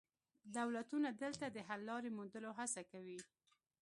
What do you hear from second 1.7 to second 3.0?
لارې موندلو هڅه